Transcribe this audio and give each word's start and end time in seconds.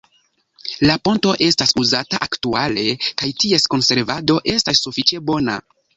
La 0.89 0.93
ponto 1.07 1.33
estas 1.47 1.73
uzata 1.83 2.21
aktuale 2.27 2.85
kaj 3.23 3.29
ties 3.45 3.71
konservado 3.75 4.39
estas 4.55 4.83
sufiĉe 4.87 5.21
bona. 5.29 5.61